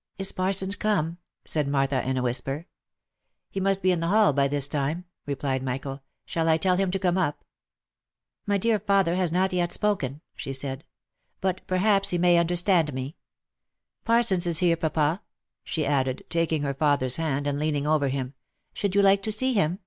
[0.18, 2.66] "Is Parsons come?" said Martha in a whisper."
[3.50, 6.90] He must be in the hall by this time," replied Michael:" shall I tell him
[6.90, 7.44] to come up V"
[8.48, 10.84] My dear father has not yet spoken," she said;"
[11.40, 13.16] but, perhaps, he may understand me.—
[14.04, 15.22] Parsons is here, papa,"
[15.64, 18.34] she added, taking her father's hand, and leaning over him
[18.74, 19.78] —"should you like to see him